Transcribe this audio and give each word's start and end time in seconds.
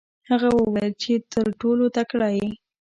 هغه 0.29 0.49
وویل 0.57 0.91
چې 1.01 1.11
ته 1.19 1.21
تر 1.33 1.47
ټولو 1.61 1.83
تکړه 1.97 2.29
یې. 2.37 2.47